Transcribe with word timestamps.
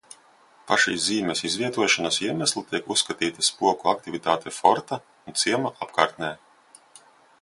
Par 0.69 0.79
šīs 0.83 1.01
zīmes 1.09 1.43
izvietošanas 1.49 2.17
iemeslu 2.23 2.63
tiek 2.71 2.89
uzskatīta 2.95 3.45
spoku 3.49 3.91
aktivitāte 3.93 4.55
forta 4.59 4.99
un 5.33 5.39
ciema 5.43 5.75
apkārtnē. 5.89 6.33